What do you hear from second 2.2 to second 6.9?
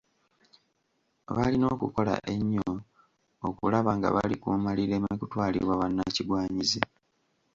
ennyo okulaba nga balikuuma lireme kutwalibwa bannakigwanyizi.